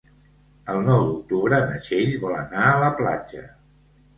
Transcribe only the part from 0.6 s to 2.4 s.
El nou d'octubre na Txell vol